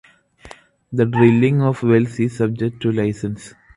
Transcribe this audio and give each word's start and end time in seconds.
The 0.91 1.05
drilling 1.05 1.61
of 1.61 1.83
wells 1.83 2.19
is 2.19 2.37
subject 2.37 2.81
to 2.81 2.91
license. 2.91 3.53